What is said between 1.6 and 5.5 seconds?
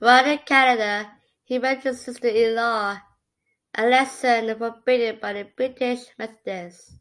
his sister-in-law, a leason forbidden by the